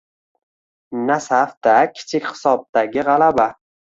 “Nasaf”da 1.09 1.75
kichik 1.99 2.25
hisobdagi 2.31 3.05
g‘alaba 3.11 3.47